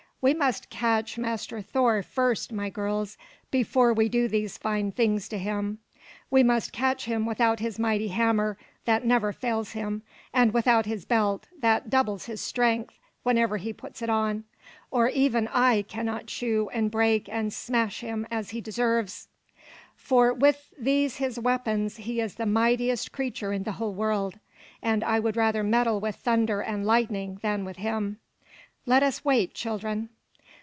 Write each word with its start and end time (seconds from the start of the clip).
"We 0.23 0.35
must 0.35 0.69
catch 0.69 1.17
Master 1.17 1.63
Thor 1.63 2.03
first, 2.03 2.51
my 2.53 2.69
girls, 2.69 3.17
before 3.49 3.91
we 3.91 4.07
do 4.07 4.27
these 4.27 4.55
fine 4.55 4.91
things 4.91 5.27
to 5.29 5.39
him. 5.39 5.79
We 6.29 6.43
must 6.43 6.71
catch 6.71 7.05
him 7.05 7.25
without 7.25 7.59
his 7.59 7.79
mighty 7.79 8.09
hammer, 8.09 8.55
that 8.85 9.03
never 9.03 9.33
fails 9.33 9.71
him, 9.71 10.03
and 10.31 10.53
without 10.53 10.85
his 10.85 11.05
belt, 11.05 11.47
that 11.61 11.89
doubles 11.89 12.25
his 12.27 12.39
strength 12.39 12.99
whenever 13.23 13.57
he 13.57 13.73
puts 13.73 14.03
it 14.03 14.11
on, 14.11 14.43
or 14.91 15.09
even 15.09 15.47
I 15.47 15.81
cannot 15.81 16.27
chew 16.27 16.69
and 16.71 16.91
break 16.91 17.27
and 17.27 17.51
smash 17.51 18.01
him 18.01 18.27
as 18.29 18.51
he 18.51 18.61
deserves; 18.61 19.27
for 19.95 20.31
with 20.33 20.71
these 20.77 21.15
his 21.15 21.39
weapons 21.39 21.97
he 21.97 22.21
is 22.21 22.35
the 22.35 22.45
mightiest 22.45 23.11
creature 23.11 23.51
in 23.53 23.63
the 23.63 23.71
whole 23.71 23.95
world, 23.95 24.37
and 24.83 25.03
I 25.03 25.19
would 25.19 25.35
rather 25.35 25.63
meddle 25.63 25.99
with 25.99 26.17
thunder 26.17 26.61
and 26.61 26.85
lightning 26.85 27.39
than 27.41 27.65
with 27.65 27.77
him. 27.77 28.19
Let 28.87 29.03
us 29.03 29.23
wait, 29.23 29.53
children." 29.53 30.09